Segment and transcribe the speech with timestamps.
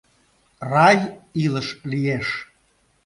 [0.71, 0.97] Рай
[1.43, 2.27] илыш лиеш.